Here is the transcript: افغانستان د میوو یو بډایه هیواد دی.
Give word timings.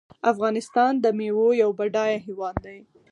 افغانستان 0.31 0.91
د 1.03 1.05
میوو 1.17 1.47
یو 1.61 1.69
بډایه 1.79 2.17
هیواد 2.27 2.55
دی. 2.65 2.79